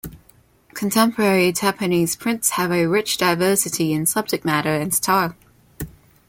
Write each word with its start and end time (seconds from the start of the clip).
Contemporary 0.73 1.51
Japanese 1.51 2.15
prints 2.15 2.49
have 2.57 2.71
a 2.71 2.87
rich 2.87 3.17
diversity 3.17 3.93
in 3.93 4.07
subject 4.07 4.43
matter 4.43 4.73
and 4.73 4.91
style. 4.95 5.35